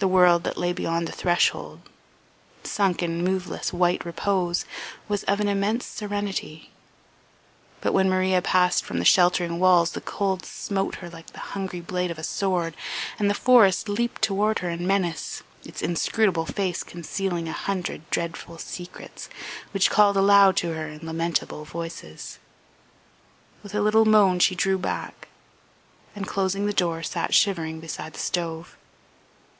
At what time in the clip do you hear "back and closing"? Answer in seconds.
24.78-26.66